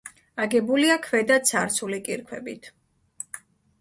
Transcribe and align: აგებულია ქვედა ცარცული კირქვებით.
აგებულია 0.43 0.95
ქვედა 1.07 1.37
ცარცული 1.49 2.01
კირქვებით. 2.11 2.71